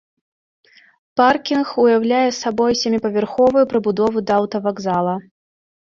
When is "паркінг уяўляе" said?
1.21-2.23